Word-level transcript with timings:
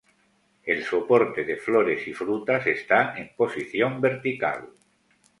El 0.63 0.83
soporte 0.83 1.43
de 1.43 1.57
flores 1.57 2.07
y 2.07 2.13
frutas 2.15 2.65
está 2.65 3.15
en 3.19 3.33
posición 3.37 4.01
vertical. 4.01 4.67